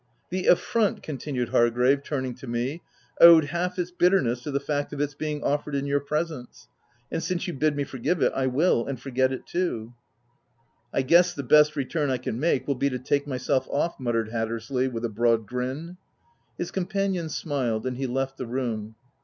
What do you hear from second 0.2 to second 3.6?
"The affront," continued Hargrave, turning to me," owed